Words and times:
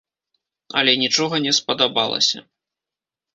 Але 0.79 0.95
нічога 1.03 1.35
не 1.45 1.53
спадабалася. 1.59 2.39